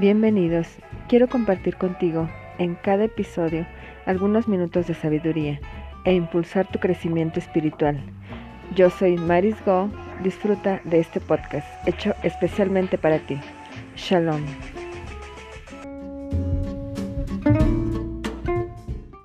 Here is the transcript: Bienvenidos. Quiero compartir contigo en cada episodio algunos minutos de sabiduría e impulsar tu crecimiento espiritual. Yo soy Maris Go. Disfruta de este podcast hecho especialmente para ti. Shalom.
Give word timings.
Bienvenidos. 0.00 0.66
Quiero 1.10 1.28
compartir 1.28 1.76
contigo 1.76 2.26
en 2.56 2.74
cada 2.74 3.04
episodio 3.04 3.66
algunos 4.06 4.48
minutos 4.48 4.86
de 4.86 4.94
sabiduría 4.94 5.60
e 6.06 6.14
impulsar 6.14 6.66
tu 6.66 6.78
crecimiento 6.78 7.38
espiritual. 7.38 8.00
Yo 8.74 8.88
soy 8.88 9.18
Maris 9.18 9.56
Go. 9.66 9.90
Disfruta 10.22 10.80
de 10.84 11.00
este 11.00 11.20
podcast 11.20 11.66
hecho 11.86 12.14
especialmente 12.22 12.96
para 12.96 13.18
ti. 13.18 13.38
Shalom. 13.94 14.40